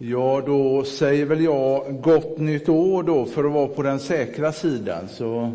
[0.00, 4.52] Ja, då säger väl jag gott nytt år då för att vara på den säkra
[4.52, 5.52] sidan så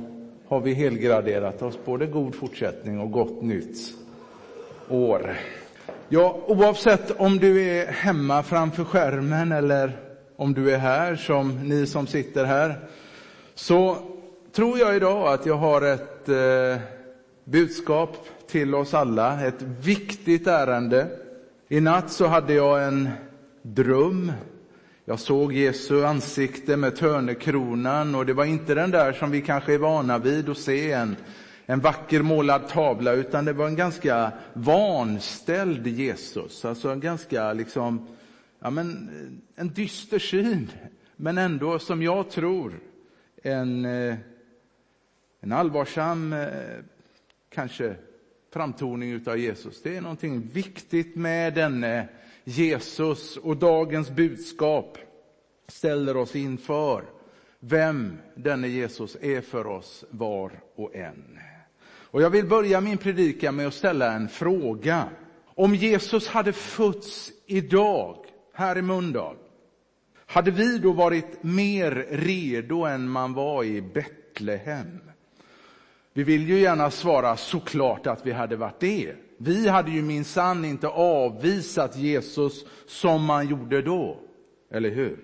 [0.47, 3.77] har vi helgraderat oss både god fortsättning och gott nytt
[4.89, 5.37] år.
[6.09, 9.91] Ja, oavsett om du är hemma framför skärmen eller
[10.35, 12.79] om du är här som ni som sitter här
[13.55, 13.97] så
[14.51, 16.81] tror jag idag att jag har ett eh,
[17.43, 18.17] budskap
[18.47, 21.07] till oss alla, ett viktigt ärende.
[21.69, 23.09] I natt så hade jag en
[23.63, 24.31] dröm.
[25.05, 29.73] Jag såg Jesu ansikte med törnekronan och det var inte den där som vi kanske
[29.73, 31.15] är vana vid att se, en,
[31.65, 36.65] en vacker målad tavla, utan det var en ganska vanställd Jesus.
[36.65, 38.07] Alltså en ganska liksom,
[38.59, 39.09] ja men
[39.55, 40.71] en dyster syn,
[41.15, 42.73] men ändå som jag tror
[43.43, 44.15] en, eh,
[45.41, 46.47] en allvarsam, eh,
[47.49, 47.95] kanske
[48.53, 49.81] framtoning av Jesus.
[49.81, 52.07] Det är någonting viktigt med denne
[52.43, 54.97] Jesus och dagens budskap
[55.67, 57.03] ställer oss inför
[57.59, 61.39] vem denne Jesus är för oss var och en.
[61.85, 65.09] Och jag vill börja min predikan med att ställa en fråga.
[65.45, 69.35] Om Jesus hade fötts idag, här i Mölndal,
[70.25, 74.99] hade vi då varit mer redo än man var i Betlehem?
[76.13, 79.13] Vi vill ju gärna svara såklart att vi hade varit det.
[79.37, 84.19] Vi hade ju minsann inte avvisat Jesus som man gjorde då,
[84.71, 85.19] eller hur?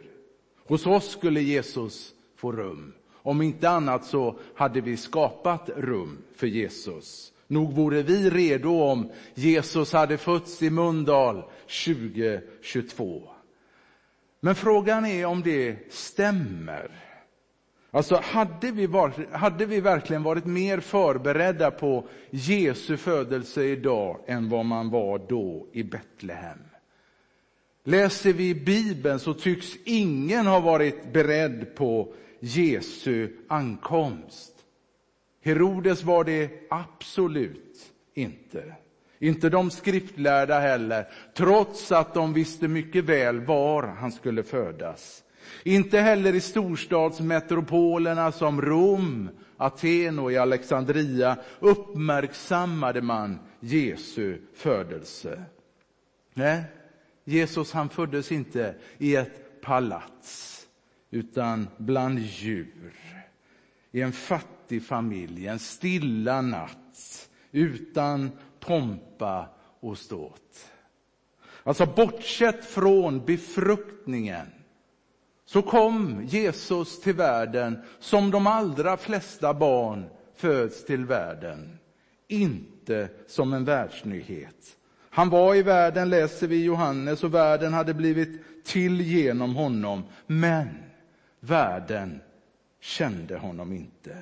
[0.68, 2.94] Hos oss skulle Jesus få rum.
[3.12, 7.34] Om inte annat så hade vi skapat rum för Jesus.
[7.48, 11.44] Nog vore vi redo om Jesus hade fötts i Mundal
[11.86, 13.24] 2022.
[14.40, 17.09] Men frågan är om det stämmer.
[17.92, 24.50] Alltså, hade vi, varit, hade vi verkligen varit mer förberedda på Jesu födelse idag än
[24.50, 26.60] vad man var då i Betlehem?
[27.84, 34.54] Läser vi Bibeln så tycks ingen ha varit beredd på Jesu ankomst.
[35.44, 38.76] Herodes var det absolut inte.
[39.20, 45.24] Inte de skriftlärda heller, trots att de visste mycket väl var han skulle födas.
[45.64, 55.44] Inte heller i storstadsmetropolerna som Rom, Aten och i Alexandria uppmärksammade man Jesu födelse.
[56.34, 56.64] Nej,
[57.24, 60.68] Jesus han föddes inte i ett palats,
[61.12, 62.94] utan bland djur.
[63.92, 69.50] I en fattig familj, en stilla natt, utan pompa
[69.80, 70.70] och ståt.
[71.64, 74.48] Alltså bortsett från befruktningen
[75.52, 80.06] så kom Jesus till världen som de allra flesta barn
[80.36, 81.80] föds till världen.
[82.28, 84.78] Inte som en världsnyhet.
[85.10, 90.04] Han var i världen, läser vi i Johannes, och världen hade blivit till genom honom.
[90.28, 90.68] Men
[91.40, 92.22] världen
[92.82, 94.18] kände honom inte.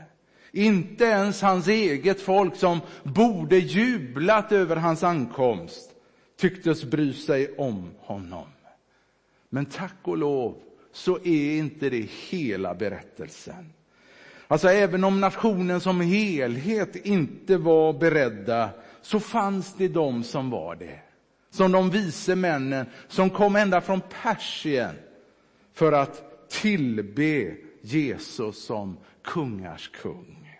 [0.51, 5.91] Inte ens hans eget folk som borde jublat över hans ankomst
[6.37, 8.47] tycktes bry sig om honom.
[9.49, 10.61] Men tack och lov
[10.97, 13.74] så är inte det hela berättelsen.
[14.47, 18.69] Alltså även om nationen som helhet inte var beredda
[19.02, 21.00] så fanns det de som var det.
[21.50, 24.96] Som de vise männen som kom ända från Persien
[25.74, 30.59] för att tillbe Jesus som kungars kung.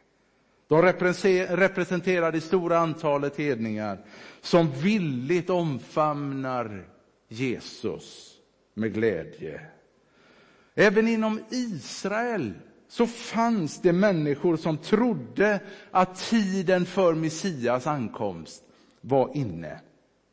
[0.68, 4.06] De representerar det stora antalet hedningar
[4.42, 6.88] som villigt omfamnar
[7.28, 8.34] Jesus
[8.74, 9.62] med glädje.
[10.79, 12.53] Även inom Israel
[12.88, 15.59] så fanns det människor som trodde
[15.91, 18.63] att tiden för Messias ankomst
[19.01, 19.79] var inne.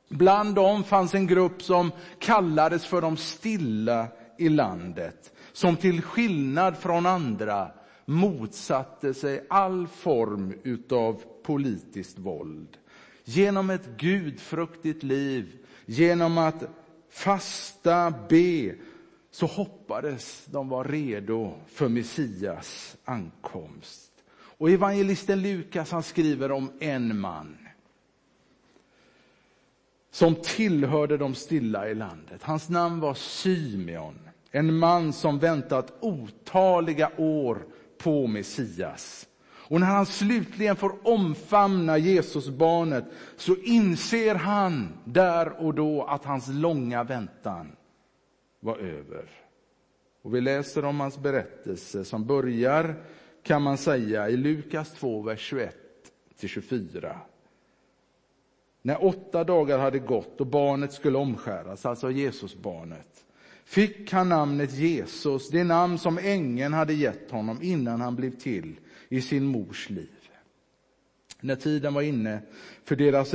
[0.09, 4.07] Bland dem fanns en grupp som kallades för de stilla
[4.39, 7.69] i landet, som till skillnad från andra
[8.05, 12.69] motsatte sig all form utav politiskt våld.
[13.25, 15.53] Genom ett gudfruktigt liv,
[15.87, 16.65] genom att
[17.11, 18.75] fasta, be,
[19.35, 24.13] så hoppades de var redo för Messias ankomst.
[24.59, 27.59] Och evangelisten Lukas han skriver om en man
[30.11, 32.43] som tillhörde de stilla i landet.
[32.43, 34.19] Hans namn var Symeon,
[34.51, 37.67] en man som väntat otaliga år
[37.99, 39.27] på Messias.
[39.51, 43.05] Och när han slutligen får omfamna Jesusbarnet
[43.37, 47.77] så inser han där och då att hans långa väntan
[48.65, 49.31] var över.
[50.23, 52.95] Och vi läser om hans berättelse som börjar,
[53.43, 55.77] kan man säga, i Lukas 2, vers 21
[56.39, 57.21] till 24.
[58.83, 63.25] När åtta dagar hade gått och barnet skulle omskäras, alltså Jesusbarnet,
[63.65, 68.81] fick han namnet Jesus, det namn som ängeln hade gett honom innan han blev till
[69.09, 70.24] i sin mors liv.
[71.45, 72.41] När tiden var inne
[72.85, 73.35] för deras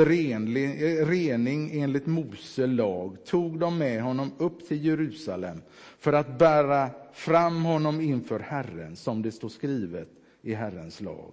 [1.10, 5.62] rening enligt Mose lag tog de med honom upp till Jerusalem
[6.00, 10.08] för att bära fram honom inför Herren, som det står skrivet
[10.42, 11.32] i Herrens lag.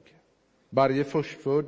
[0.70, 1.66] Varje förstfödd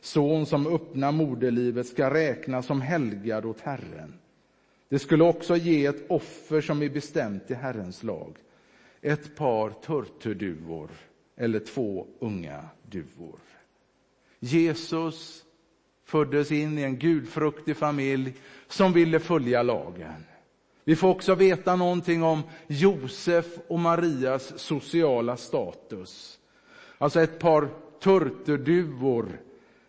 [0.00, 4.14] son som öppnar moderlivet ska räknas som helgad åt Herren.
[4.88, 8.36] Det skulle också ge ett offer som är bestämt i Herrens lag.
[9.02, 10.90] Ett par turturduvor
[11.36, 13.38] eller två unga duvor.
[14.40, 15.44] Jesus
[16.04, 18.34] föddes in i en gudfruktig familj
[18.68, 20.24] som ville följa lagen.
[20.84, 26.38] Vi får också veta någonting om Josef och Marias sociala status.
[26.98, 27.68] Alltså ett par
[28.02, 29.40] turturduvor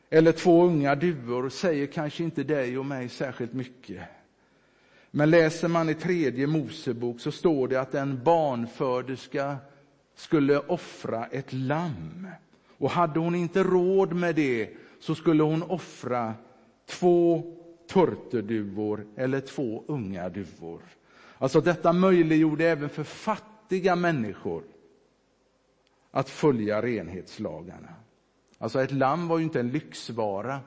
[0.10, 4.02] eller två unga duvor säger kanske inte dig och mig särskilt mycket.
[5.12, 9.58] Men läser man i tredje Mosebok så står det att en barnföderska
[10.16, 12.28] skulle offra ett lamm.
[12.78, 14.70] Och hade hon inte råd med det
[15.00, 16.34] så skulle hon offra
[16.86, 17.44] två
[17.90, 20.82] turturduvor eller två unga duvor.
[21.38, 24.64] Alltså detta möjliggjorde även för fattiga människor
[26.12, 27.94] att följa renhetslagarna.
[28.58, 30.60] Alltså ett lamm var ju inte en lyxvara.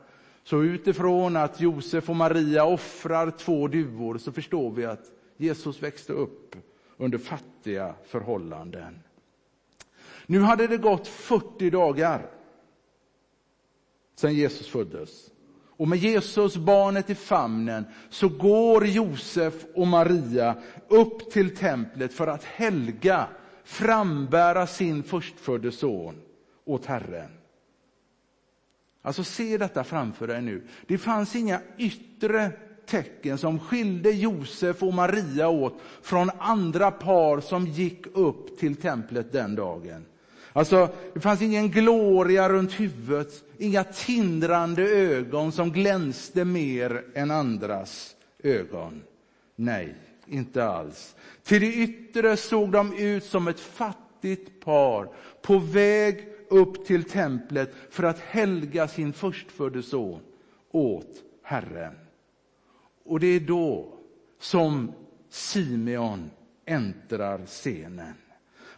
[0.45, 6.13] Så utifrån att Josef och Maria offrar två duvor så förstår vi att Jesus växte
[6.13, 6.57] upp
[6.97, 8.99] under fattiga förhållanden.
[10.31, 12.27] Nu hade det gått 40 dagar
[14.15, 15.31] sedan Jesus föddes.
[15.77, 20.57] Och med Jesus, barnet i famnen, så går Josef och Maria
[20.89, 23.29] upp till templet för att helga,
[23.65, 26.15] frambära sin förstfödde son
[26.65, 27.31] åt Herren.
[29.03, 30.67] Alltså se detta framför dig nu.
[30.87, 32.51] Det fanns inga yttre
[32.87, 39.33] tecken som skilde Josef och Maria åt från andra par som gick upp till templet
[39.33, 40.07] den dagen.
[40.53, 48.17] Alltså, det fanns ingen gloria runt huvudet, inga tindrande ögon som glänste mer än andras
[48.43, 49.03] ögon.
[49.57, 49.95] Nej,
[50.27, 51.17] inte alls.
[51.43, 55.09] Till det yttre såg de ut som ett fattigt par
[55.43, 60.21] på väg upp till templet för att helga sin förstfödde son
[60.71, 61.95] åt Herren.
[63.05, 63.95] Och det är då
[64.41, 64.93] som
[65.29, 66.31] Simeon
[66.65, 68.15] äntrar scenen.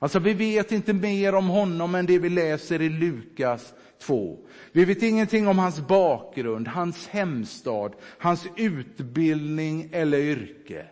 [0.02, 4.38] Alltså vi vet inte mer om honom än det vi läser i Lukas 2.
[4.72, 10.86] Vi vet ingenting om hans bakgrund, hans hemstad, hans utbildning eller yrke.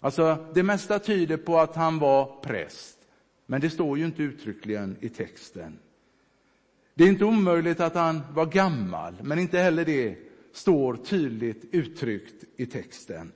[0.00, 2.98] Alltså det mesta tyder på att han var präst,
[3.46, 5.78] men det står ju inte uttryckligen i texten.
[6.94, 10.16] Det är inte omöjligt att han var gammal, men inte heller det
[10.52, 13.32] står tydligt uttryckt i texten.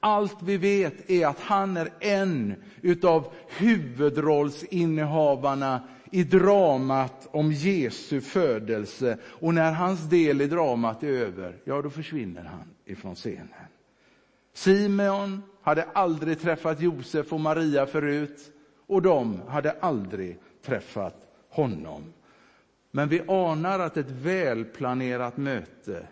[0.00, 5.80] Allt vi vet är att han är en utav huvudrollsinnehavarna
[6.10, 9.18] i dramat om Jesu födelse.
[9.24, 13.48] Och när hans del i dramat är över, ja då försvinner han ifrån scenen.
[14.54, 18.52] Simeon hade aldrig träffat Josef och Maria förut
[18.86, 22.12] och de hade aldrig träffat honom.
[22.90, 26.06] Men vi anar att ett välplanerat möte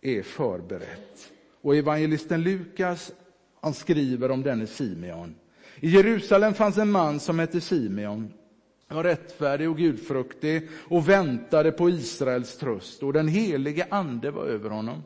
[0.00, 1.32] är förberett.
[1.64, 3.12] Och evangelisten Lukas
[3.60, 5.34] han skriver om denne Simeon.
[5.80, 8.32] I Jerusalem fanns en man som hette Simeon.
[8.86, 14.44] Han var rättfärdig och gudfruktig och väntade på Israels tröst och den helige ande var
[14.44, 15.02] över honom.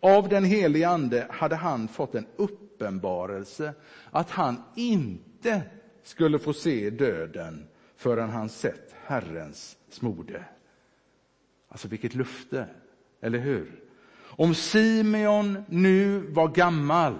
[0.00, 3.74] Av den helige ande hade han fått en uppenbarelse
[4.10, 5.62] att han inte
[6.02, 10.44] skulle få se döden förrän han sett Herrens smorde.
[11.68, 12.66] Alltså vilket lufte,
[13.20, 13.80] eller hur?
[14.36, 17.14] Om Simeon nu var gammal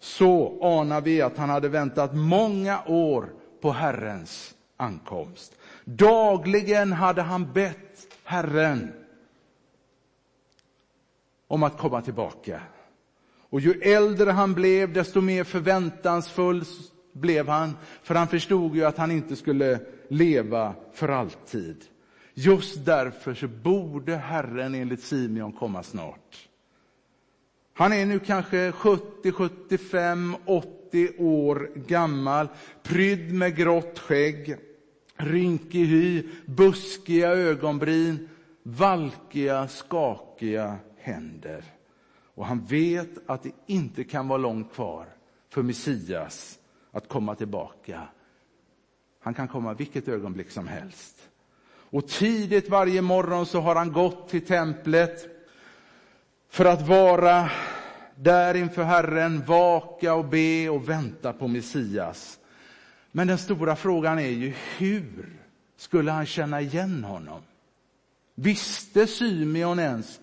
[0.00, 5.54] så anar vi att han hade väntat många år på Herrens ankomst.
[5.84, 8.92] Dagligen hade han bett Herren
[11.48, 12.60] om att komma tillbaka.
[13.50, 16.64] Och ju äldre han blev, desto mer förväntansfull
[17.12, 21.84] blev han, för han förstod ju att han inte skulle leva för alltid.
[22.40, 26.48] Just därför så borde Herren enligt Simeon komma snart.
[27.72, 32.48] Han är nu kanske 70, 75, 80 år gammal,
[32.82, 34.56] prydd med grått skägg,
[35.16, 38.28] rynkig hy, buskiga ögonbryn,
[38.62, 41.64] valkiga, skakiga händer.
[42.34, 45.06] Och han vet att det inte kan vara långt kvar
[45.48, 46.58] för Messias
[46.90, 48.08] att komma tillbaka.
[49.20, 51.27] Han kan komma vilket ögonblick som helst.
[51.90, 55.26] Och tidigt varje morgon så har han gått till templet
[56.50, 57.50] för att vara
[58.14, 62.38] där inför Herren, vaka och be och vänta på Messias.
[63.12, 65.38] Men den stora frågan är ju hur
[65.76, 67.40] skulle han känna igen honom?
[68.34, 70.20] Visste Symeon ens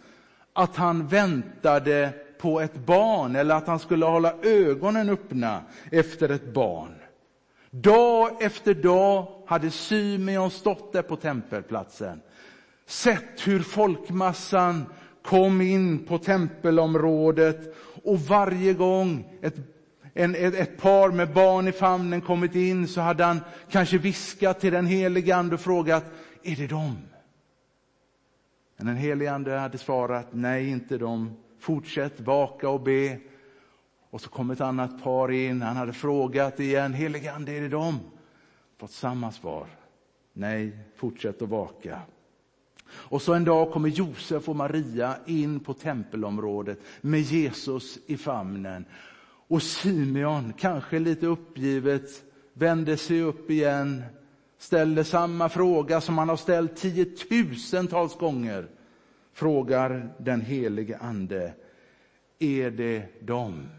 [0.53, 6.53] att han väntade på ett barn eller att han skulle hålla ögonen öppna efter ett
[6.53, 6.95] barn?
[7.69, 12.21] Dag efter dag hade Symeon stått där på tempelplatsen,
[12.85, 14.85] sett hur folkmassan
[15.23, 19.55] kom in på tempelområdet och varje gång ett,
[20.13, 24.59] en, ett, ett, par med barn i famnen kommit in så hade han kanske viskat
[24.59, 26.05] till den helige Ande och frågat,
[26.43, 26.97] är det dem?
[28.77, 33.17] Men den helige Ande hade svarat, nej inte dem, fortsätt vaka och be.
[34.09, 37.69] Och så kom ett annat par in, han hade frågat igen, helige Ande är det
[37.69, 37.99] dem?
[38.77, 39.67] Fått samma svar,
[40.33, 42.01] nej fortsätt att vaka.
[42.87, 48.85] Och så en dag kommer Josef och Maria in på tempelområdet med Jesus i famnen.
[49.47, 54.03] Och Simeon, kanske lite uppgivet, vänder sig upp igen,
[54.57, 58.67] ställer samma fråga som han har ställt tiotusentals gånger.
[59.33, 61.53] Frågar den helige Ande,
[62.39, 63.69] är det dem?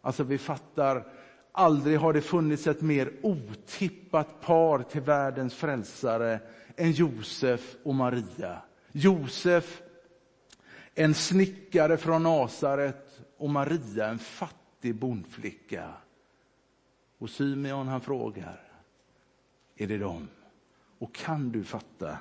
[0.00, 1.06] Alltså vi fattar,
[1.52, 6.40] aldrig har det funnits ett mer otippat par till världens frälsare
[6.76, 8.62] än Josef och Maria.
[8.92, 9.82] Josef,
[10.94, 15.92] en snickare från Nasaret och Maria, en fattig bondflicka.
[17.18, 18.60] Och Symeon han frågar,
[19.76, 20.28] är det dem?
[20.98, 22.18] Och kan du fatta?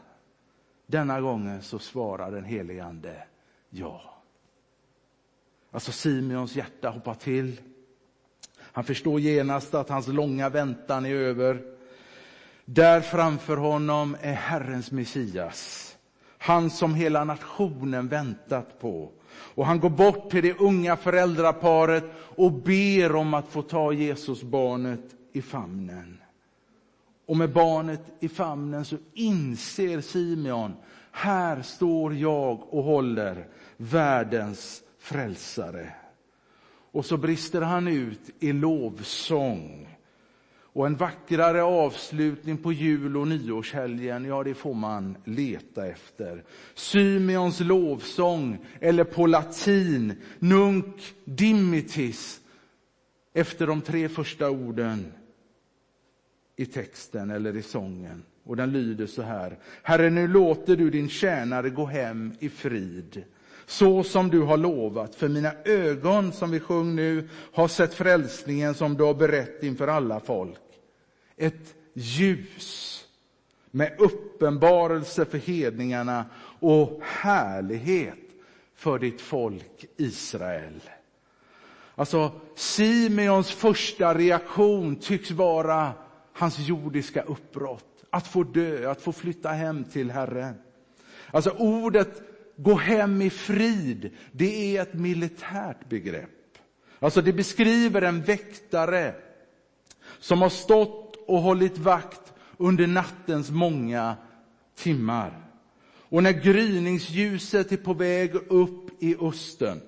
[0.85, 3.23] Denna gången så svarar den helige Ande
[3.69, 4.23] ja.
[5.71, 7.61] Alltså Simeons hjärta hoppar till.
[8.71, 11.61] Han förstår genast att hans långa väntan är över.
[12.65, 15.95] Där framför honom är Herrens Messias,
[16.37, 19.11] han som hela nationen väntat på.
[19.31, 25.15] Och han går bort till det unga föräldraparet och ber om att få ta Jesusbarnet
[25.33, 26.17] i famnen.
[27.25, 30.73] Och med barnet i famnen så inser Simeon,
[31.11, 33.47] här står jag och håller
[33.77, 35.93] världens frälsare.
[36.91, 39.89] Och så brister han ut i lovsång.
[40.73, 46.43] Och en vackrare avslutning på jul och nyårshelgen, ja det får man leta efter.
[46.73, 52.41] Symeons lovsång, eller på latin, Nunc Dimittis,
[53.33, 55.11] efter de tre första orden
[56.55, 58.23] i texten eller i sången.
[58.43, 59.57] Och den lyder så här.
[59.83, 63.23] Herre, nu låter du din tjänare gå hem i frid
[63.69, 65.15] så som du har lovat.
[65.15, 69.87] För mina ögon, som vi sjöng nu, har sett frälsningen som du har berett inför
[69.87, 70.59] alla folk.
[71.37, 73.05] Ett ljus
[73.71, 76.25] med uppenbarelse för hedningarna
[76.59, 78.15] och härlighet
[78.75, 80.81] för ditt folk Israel.
[81.95, 85.91] Alltså, Simeons första reaktion tycks vara
[86.33, 87.85] hans jordiska uppbrott.
[88.09, 90.55] Att få dö, att få flytta hem till Herren.
[91.31, 92.28] Alltså ordet
[92.63, 96.29] gå hem i frid, det är ett militärt begrepp.
[96.99, 99.15] Alltså det beskriver en väktare
[100.19, 104.15] som har stått och hållit vakt under nattens många
[104.75, 105.45] timmar.
[106.09, 109.81] Och när gryningsljuset är på väg upp i östen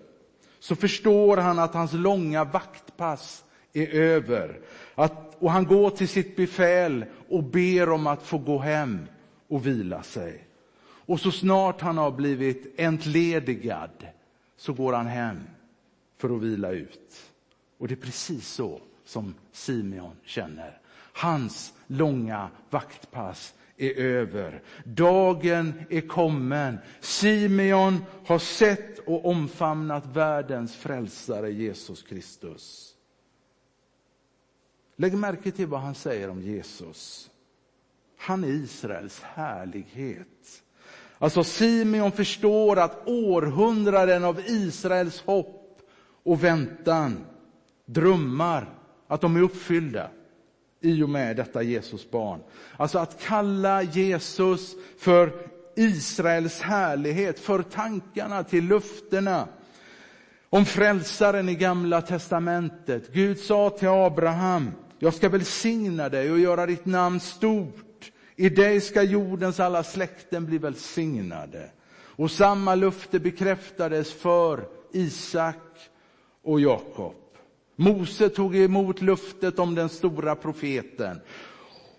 [0.59, 4.59] så förstår han att hans långa vaktpass är över.
[4.95, 8.99] Att, och han går till sitt befäl och ber om att få gå hem
[9.47, 10.47] och vila sig.
[11.11, 14.07] Och så snart han har blivit entledigad
[14.57, 15.39] så går han hem
[16.17, 17.31] för att vila ut.
[17.77, 20.81] Och det är precis så som Simeon känner.
[21.13, 24.61] Hans långa vaktpass är över.
[24.83, 26.77] Dagen är kommen.
[26.99, 32.95] Simeon har sett och omfamnat världens frälsare Jesus Kristus.
[34.95, 37.31] Lägg märke till vad han säger om Jesus.
[38.17, 40.63] Han är Israels härlighet.
[41.21, 45.79] Alltså Simeon förstår att århundraden av Israels hopp
[46.23, 47.25] och väntan,
[47.85, 48.69] drömmar,
[49.07, 50.09] att de är uppfyllda
[50.81, 52.39] i och med detta Jesus barn.
[52.77, 55.31] Alltså att kalla Jesus för
[55.75, 59.47] Israels härlighet, för tankarna till löftena
[60.49, 63.13] om frälsaren i gamla testamentet.
[63.13, 67.90] Gud sa till Abraham, jag ska välsigna dig och göra ditt namn stort
[68.35, 71.69] i dig ska jordens alla släkten bli välsignade.
[72.15, 75.89] Och samma löfte bekräftades för Isak
[76.43, 77.15] och Jakob.
[77.75, 81.21] Mose tog emot löftet om den stora profeten.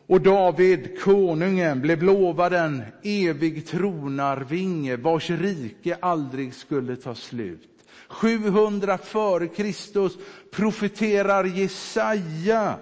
[0.07, 7.69] Och David, konungen, blev lovad en evig tronarvinge vars rike aldrig skulle ta slut.
[8.09, 10.13] 700 före Kristus
[10.51, 12.75] profeterar Jesaja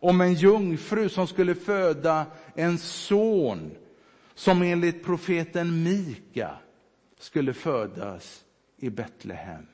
[0.00, 3.70] om en jungfru som skulle föda en son
[4.34, 6.58] som enligt profeten Mika
[7.18, 8.44] skulle födas
[8.76, 9.66] i Betlehem.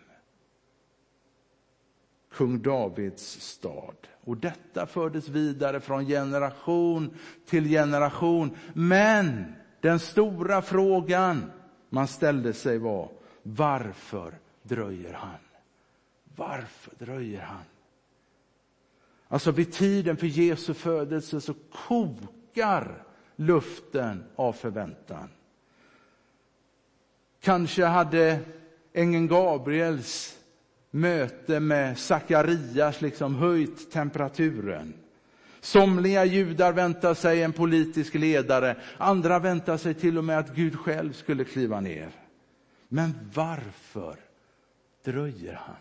[2.30, 3.96] Kung Davids stad.
[4.24, 7.14] Och detta fördes vidare från generation
[7.46, 8.56] till generation.
[8.74, 11.52] Men den stora frågan
[11.88, 13.08] man ställde sig var,
[13.42, 15.38] varför dröjer han?
[16.36, 17.64] Varför dröjer han?
[19.28, 21.54] Alltså vid tiden för Jesu födelse så
[21.88, 22.41] kokar
[23.36, 25.28] luften av förväntan.
[27.40, 28.38] Kanske hade
[28.92, 30.38] ängeln Gabriels
[30.90, 34.94] möte med Sakarias liksom höjt temperaturen.
[35.60, 40.78] Somliga judar väntar sig en politisk ledare, andra väntar sig till och med att Gud
[40.78, 42.10] själv skulle kliva ner.
[42.88, 44.16] Men varför
[45.04, 45.76] dröjer han?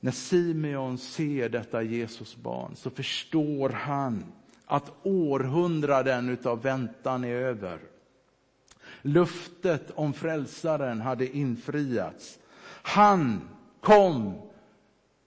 [0.00, 4.24] När Simeon ser detta Jesusbarn så förstår han
[4.66, 7.78] att århundraden av väntan är över.
[9.02, 12.38] Löftet om frälsaren hade infriats.
[12.82, 13.48] Han
[13.80, 14.34] kom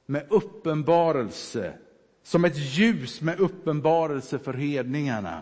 [0.06, 1.74] med uppenbarelse,
[2.24, 5.42] som ett ljus med uppenbarelse för hedningarna.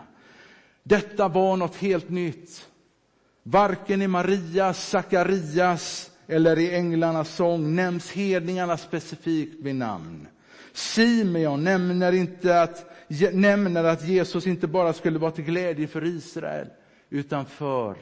[0.82, 2.68] Detta var något helt nytt.
[3.42, 10.28] Varken i Marias, Sakarias eller i änglarnas sång nämns hedningarna specifikt vid namn.
[10.72, 12.90] Simeon nämner, inte att,
[13.32, 16.66] nämner att Jesus inte bara skulle vara till glädje för Israel,
[17.10, 17.96] utan för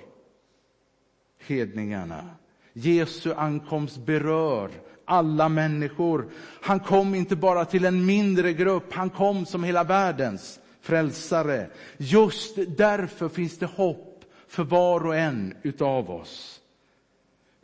[1.47, 2.31] hedningarna.
[2.73, 4.71] Jesu ankomst berör
[5.05, 6.29] alla människor.
[6.63, 11.71] Han kom inte bara till en mindre grupp, han kom som hela världens frälsare.
[11.97, 16.61] Just därför finns det hopp för var och en utav oss.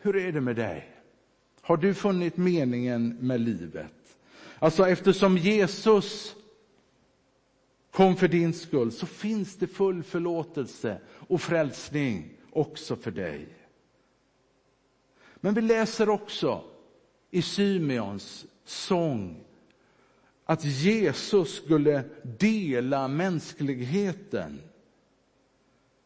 [0.05, 0.91] Hur är det med dig?
[1.61, 4.17] Har du funnit meningen med livet?
[4.59, 6.37] Alltså eftersom Jesus
[7.91, 13.49] kom för din skull så finns det full förlåtelse och frälsning också för dig.
[15.37, 16.65] Men vi läser också
[17.31, 19.45] i Symeons sång
[20.45, 24.61] att Jesus skulle dela mänskligheten.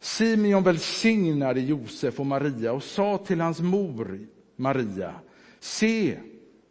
[0.01, 5.15] Simeon välsignade Josef och Maria och sa till hans mor Maria,
[5.61, 6.19] se,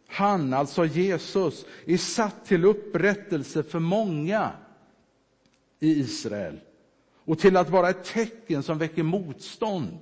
[0.08, 4.52] han, alltså Jesus, är satt till upprättelse för många
[5.80, 6.60] i Israel
[7.24, 9.98] och till att vara ett tecken som väcker motstånd.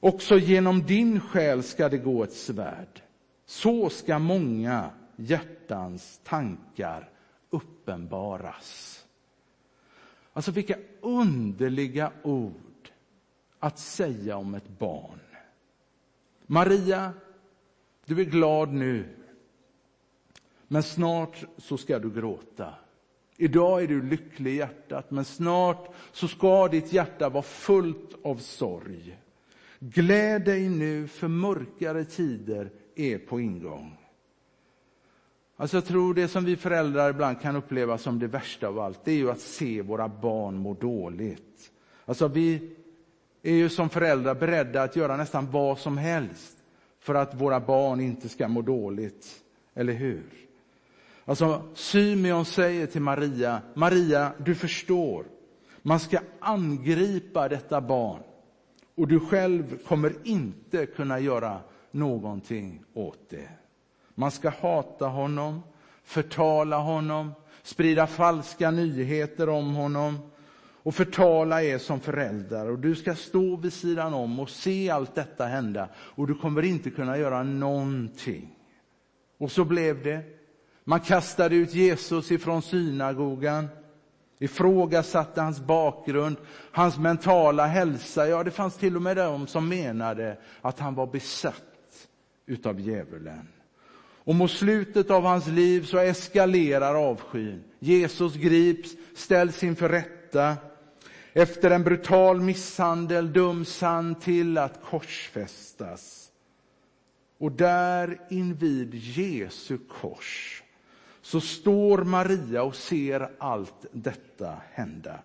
[0.00, 3.02] Också genom din själ ska det gå ett svärd.
[3.46, 7.10] Så ska många hjärtans tankar
[7.50, 9.01] uppenbaras.
[10.32, 12.90] Alltså vilka underliga ord
[13.58, 15.18] att säga om ett barn.
[16.46, 17.12] Maria,
[18.06, 19.08] du är glad nu,
[20.68, 22.74] men snart så ska du gråta.
[23.36, 28.36] Idag är du lycklig i hjärtat, men snart så ska ditt hjärta vara fullt av
[28.36, 29.18] sorg.
[29.78, 34.01] Gläd dig nu, för mörkare tider är på ingång.
[35.56, 39.04] Alltså jag tror det som vi föräldrar ibland kan uppleva som det värsta av allt,
[39.04, 41.70] det är ju att se våra barn må dåligt.
[42.04, 42.76] Alltså vi
[43.42, 46.56] är ju som föräldrar beredda att göra nästan vad som helst
[46.98, 49.26] för att våra barn inte ska må dåligt,
[49.74, 50.24] eller hur?
[51.24, 55.24] Alltså Symeon säger till Maria, Maria, du förstår,
[55.82, 58.22] man ska angripa detta barn
[58.94, 61.60] och du själv kommer inte kunna göra
[61.90, 63.48] någonting åt det.
[64.22, 65.62] Man ska hata honom,
[66.04, 67.32] förtala honom,
[67.62, 70.18] sprida falska nyheter om honom
[70.82, 72.70] och förtala er som föräldrar.
[72.70, 76.62] Och du ska stå vid sidan om och se allt detta hända och du kommer
[76.62, 78.48] inte kunna göra någonting.
[79.38, 80.20] Och så blev det.
[80.84, 83.68] Man kastade ut Jesus ifrån synagogan
[84.38, 86.36] ifrågasatte hans bakgrund,
[86.72, 88.28] hans mentala hälsa.
[88.28, 92.08] Ja, det fanns till och med de som menade att han var besatt
[92.46, 93.48] utav djävulen.
[94.24, 97.64] Och mot slutet av hans liv så eskalerar avskyn.
[97.78, 100.56] Jesus grips, ställs inför rätta.
[101.32, 106.28] Efter en brutal misshandel döms han till att korsfästas.
[107.38, 110.62] Och där invid Jesu kors
[111.22, 115.18] så står Maria och ser allt detta hända.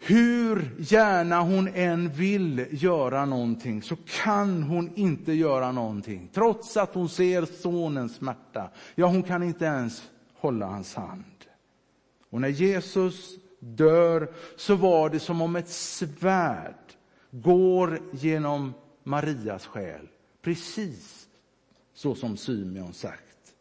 [0.00, 6.30] Hur gärna hon än vill göra någonting så kan hon inte göra någonting.
[6.32, 8.70] Trots att hon ser sonens smärta.
[8.94, 11.24] Ja, hon kan inte ens hålla hans hand.
[12.30, 16.74] Och när Jesus dör så var det som om ett svärd
[17.30, 20.08] går genom Marias själ,
[20.42, 21.28] precis
[21.94, 23.54] så som Symeon sagt.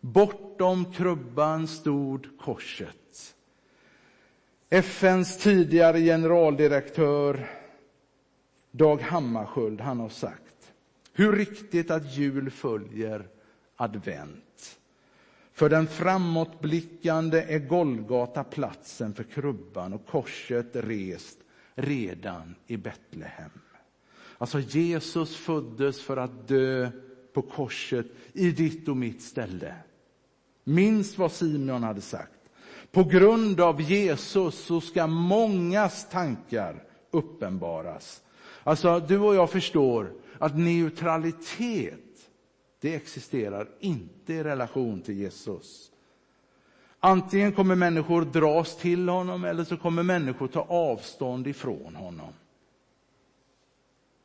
[0.00, 3.34] Bortom krubban stod korset.
[4.70, 7.50] FNs tidigare generaldirektör
[8.70, 10.72] Dag Hammarskjöld, han har sagt
[11.12, 13.28] hur riktigt att jul följer
[13.76, 14.78] advent.
[15.52, 21.38] För den framåtblickande är Golgata platsen för krubban och korset rest
[21.74, 23.50] redan i Betlehem.
[24.38, 26.90] Alltså Jesus föddes för att dö
[27.32, 29.74] på korset i ditt och mitt ställe.
[30.64, 32.37] Minns vad Simeon hade sagt.
[32.92, 38.22] På grund av Jesus så ska mångas tankar uppenbaras.
[38.64, 42.30] Alltså, du och jag förstår att neutralitet,
[42.80, 45.90] det existerar inte i relation till Jesus.
[47.00, 52.32] Antingen kommer människor dras till honom eller så kommer människor ta avstånd ifrån honom.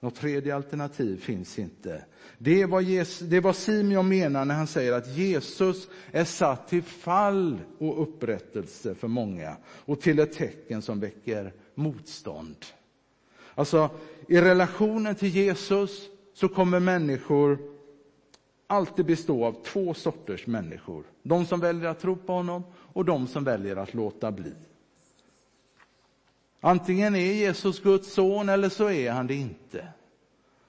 [0.03, 2.05] Något tredje alternativ finns inte.
[2.37, 6.25] Det är vad, Jesus, det är vad Simeon menar när han säger att Jesus är
[6.25, 12.55] satt till fall och upprättelse för många och till ett tecken som väcker motstånd.
[13.55, 13.89] Alltså,
[14.27, 17.57] i relationen till Jesus så kommer människor
[18.67, 21.03] alltid bestå av två sorters människor.
[21.23, 24.53] De som väljer att tro på honom och de som väljer att låta bli.
[26.65, 29.87] Antingen är Jesus Guds son eller så är han det inte.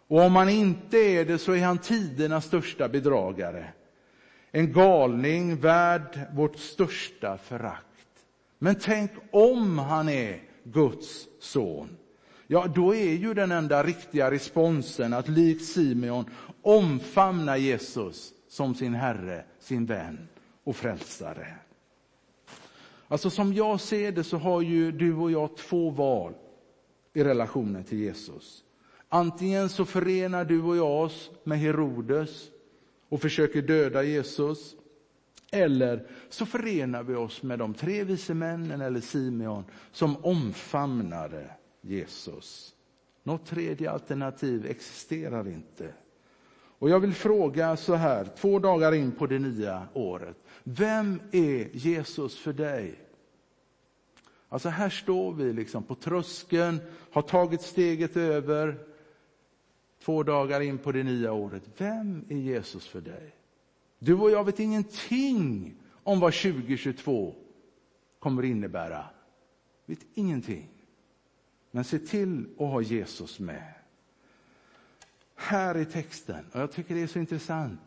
[0.08, 3.72] Och om han inte är det så är han tidernas största bedragare.
[4.50, 7.86] En galning värd vårt största förakt.
[8.58, 11.96] Men tänk om han är Guds son.
[12.46, 16.30] Ja, då är ju den enda riktiga responsen att likt Simeon
[16.62, 20.28] omfamna Jesus som sin Herre, sin vän
[20.64, 21.54] och frälsare.
[23.08, 26.34] Alltså som jag ser det så har ju du och jag två val
[27.12, 28.64] i relationen till Jesus.
[29.08, 32.50] Antingen så förenar du och jag oss med Herodes
[33.08, 34.76] och försöker döda Jesus.
[35.52, 42.74] Eller så förenar vi oss med de tre vise männen eller Simeon som omfamnade Jesus.
[43.22, 45.92] Något tredje alternativ existerar inte.
[46.84, 50.36] Och jag vill fråga så här, två dagar in på det nya året.
[50.64, 53.00] Vem är Jesus för dig?
[54.48, 58.78] Alltså här står vi liksom på tröskeln, har tagit steget över,
[60.02, 61.62] två dagar in på det nya året.
[61.76, 63.34] Vem är Jesus för dig?
[63.98, 67.34] Du och jag vet ingenting om vad 2022
[68.18, 69.04] kommer innebära.
[69.86, 70.68] Vet ingenting.
[71.70, 73.83] Men se till att ha Jesus med.
[75.36, 77.80] Här i texten, och jag tycker det är så intressant,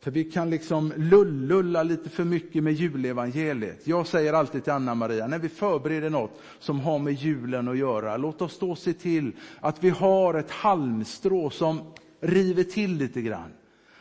[0.00, 3.86] för vi kan liksom lullulla lite för mycket med julevangeliet.
[3.86, 8.16] Jag säger alltid till Anna-Maria, när vi förbereder något som har med julen att göra,
[8.16, 13.52] låt oss då se till att vi har ett halmstrå som river till lite grann.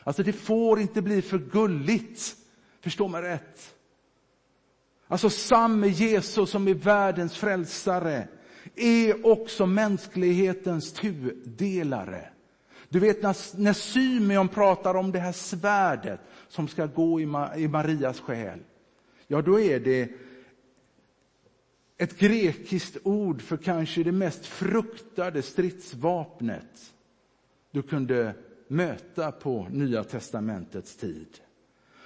[0.04, 2.36] Alltså det får inte bli för gulligt.
[2.82, 3.76] Förstå mig rätt.
[5.08, 8.28] Alltså samme Jesus som är världens frälsare
[8.76, 12.30] är också mänsklighetens tudelare.
[12.90, 17.24] Du vet när, när Symeon pratar om det här svärdet som ska gå i,
[17.58, 18.60] i Marias själ.
[19.28, 20.10] Ja, då är det
[21.98, 26.94] ett grekiskt ord för kanske det mest fruktade stridsvapnet
[27.72, 28.34] du kunde
[28.68, 31.28] möta på Nya testamentets tid.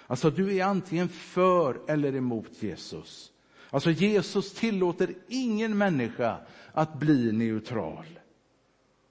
[0.08, 3.33] Alltså, du är antingen för eller emot Jesus.
[3.74, 6.38] Alltså, Jesus tillåter ingen människa
[6.72, 8.20] att bli neutral.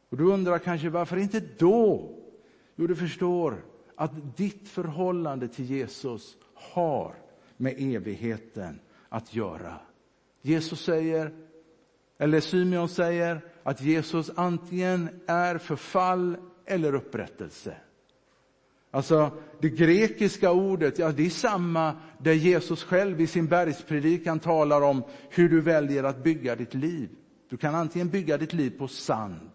[0.08, 2.14] Och du undrar kanske varför inte då?
[2.76, 3.64] Jo, du förstår
[3.96, 7.14] att ditt förhållande till Jesus har
[7.56, 9.74] med evigheten att göra.
[10.42, 11.34] Jesus säger,
[12.18, 17.76] eller Symeon säger, att Jesus antingen är förfall eller upprättelse.
[18.94, 24.82] Alltså, det grekiska ordet, ja, det är samma där Jesus själv i sin bergspredikan talar
[24.82, 27.08] om hur du väljer att bygga ditt liv.
[27.48, 29.50] Du kan antingen bygga ditt liv på sand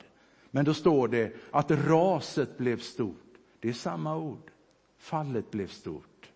[0.51, 3.37] men då står det att raset blev stort.
[3.59, 4.51] Det är samma ord.
[4.97, 6.31] Fallet blev stort.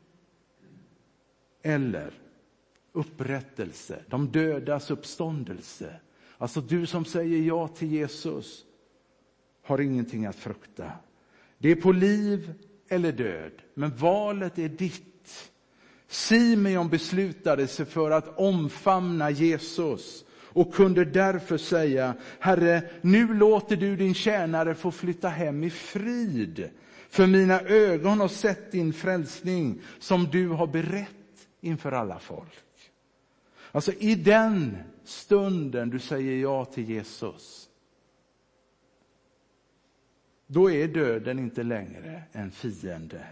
[1.62, 2.14] Eller
[2.92, 6.00] upprättelse, de dödas uppståndelse.
[6.38, 8.66] Alltså du som säger ja till Jesus
[9.64, 10.92] har ingenting att frukta.
[11.58, 12.54] Det är på liv
[12.91, 15.51] eller död, men valet är ditt.
[16.08, 23.95] Simeon beslutade sig för att omfamna Jesus och kunde därför säga, Herre, nu låter du
[23.95, 26.69] din tjänare få flytta hem i frid.
[27.10, 31.08] För mina ögon har sett din frälsning som du har berett
[31.62, 32.60] inför alla folk.
[33.71, 37.69] Alltså i den stunden du säger ja till Jesus,
[40.54, 43.26] då är döden inte längre en fiende.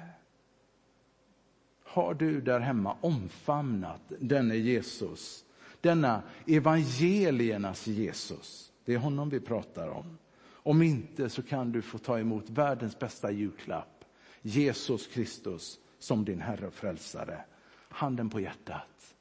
[1.84, 5.46] Har du där hemma omfamnat denne Jesus,
[5.82, 8.72] denna evangeliernas Jesus?
[8.86, 10.18] Det är honom vi pratar om.
[10.42, 14.06] Om inte så kan du få ta emot världens bästa julklapp,
[14.42, 17.42] Jesus Kristus som din Herre och Frälsare.
[17.90, 19.16] Handen på hjärtat.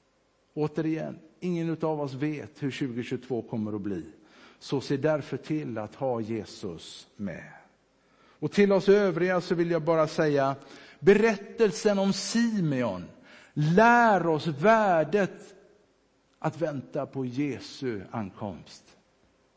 [0.55, 4.05] Återigen, ingen av oss vet hur 2022 kommer att bli.
[4.59, 7.58] Så se därför till att ha Jesus med.
[8.41, 10.57] Och till oss övriga så vill jag bara säga,
[11.01, 13.05] berättelsen om Simeon
[13.53, 15.55] lär oss värdet
[16.39, 18.85] att vänta på Jesu ankomst.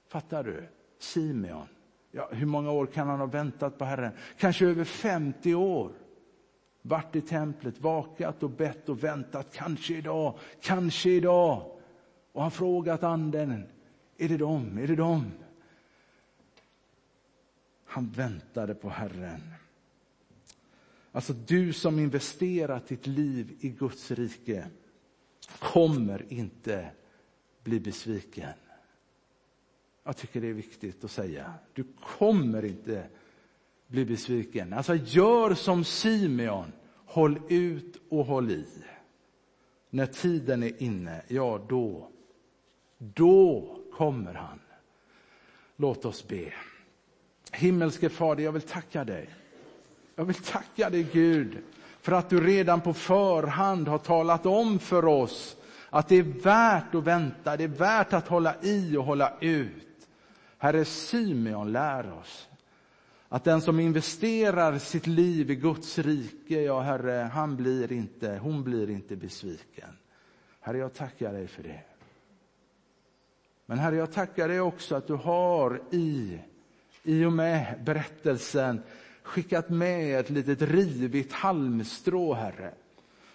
[0.07, 0.63] Fattar du?
[0.99, 1.67] Simeon.
[2.11, 4.11] Ja, hur många år kan han ha väntat på Herren?
[4.37, 5.91] Kanske över 50 år.
[6.81, 9.47] Vart i templet, vakat och bett och väntat.
[9.53, 11.71] Kanske idag, kanske idag.
[12.33, 13.63] Och han frågat anden,
[14.17, 15.31] är det dem, är det dem?
[17.91, 19.41] Han väntade på Herren.
[21.11, 24.67] Alltså du som investerat ditt liv i Guds rike
[25.59, 26.91] kommer inte
[27.63, 28.53] bli besviken.
[30.03, 31.53] Jag tycker det är viktigt att säga.
[31.73, 31.85] Du
[32.17, 33.07] kommer inte
[33.87, 34.73] bli besviken.
[34.73, 36.71] Alltså gör som Simeon.
[37.05, 38.67] Håll ut och håll i.
[39.89, 42.11] När tiden är inne, ja då,
[42.97, 44.59] då kommer han.
[45.75, 46.53] Låt oss be.
[47.51, 49.29] Himmelske Fader, jag vill tacka dig.
[50.15, 51.57] Jag vill tacka dig Gud
[52.01, 55.57] för att du redan på förhand har talat om för oss
[55.89, 60.07] att det är värt att vänta, det är värt att hålla i och hålla ut.
[60.57, 62.47] Herre Simeon, lär oss
[63.29, 68.63] att den som investerar sitt liv i Guds rike, ja Herre, han blir inte, hon
[68.63, 69.97] blir inte besviken.
[70.59, 71.81] Herre, jag tackar dig för det.
[73.65, 76.39] Men Herre, jag tackar dig också att du har i,
[77.03, 78.81] i och med berättelsen
[79.23, 82.73] skickat med ett litet rivigt halmstrå, Herre,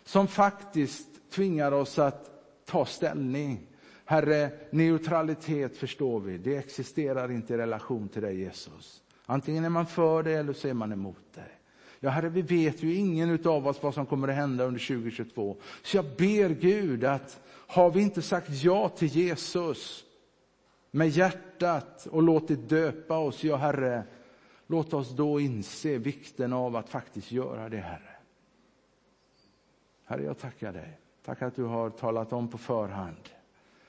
[0.05, 2.31] som faktiskt tvingar oss att
[2.65, 3.67] ta ställning
[4.09, 9.03] Herre, neutralitet förstår vi, det existerar inte i relation till dig Jesus.
[9.27, 11.59] Antingen är man för dig eller så är man emot dig.
[12.01, 15.57] Ja, Herre, vi vet ju ingen av oss vad som kommer att hända under 2022.
[15.83, 20.05] Så jag ber Gud att har vi inte sagt ja till Jesus
[20.97, 24.05] med hjärtat och låtit döpa oss, ja Herre,
[24.67, 28.17] låt oss då inse vikten av att faktiskt göra det, Herre.
[30.05, 30.99] Herre, jag tackar dig.
[31.25, 33.17] Tack att du har talat om på förhand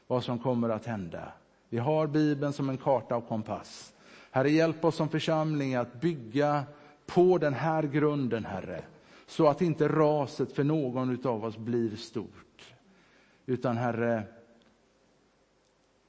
[0.07, 1.31] vad som kommer att hända.
[1.69, 3.93] Vi har Bibeln som en karta och kompass.
[4.31, 6.63] Herre, hjälp oss som församling att bygga
[7.05, 8.81] på den här grunden, Herre,
[9.27, 12.75] så att inte raset för någon av oss blir stort.
[13.45, 14.23] Utan Herre,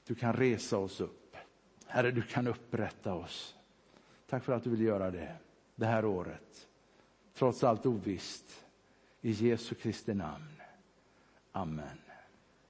[0.09, 1.35] du kan resa oss upp.
[1.85, 3.55] Herre, du kan upprätta oss.
[4.29, 5.35] Tack för att du vill göra det,
[5.75, 6.67] det här året.
[7.33, 8.65] Trots allt ovisst.
[9.21, 10.61] I Jesu Kristi namn.
[11.51, 11.97] Amen.